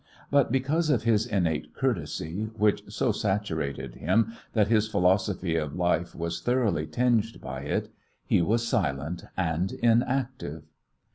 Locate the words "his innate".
1.03-1.75